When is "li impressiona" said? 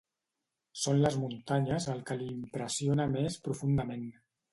2.21-3.07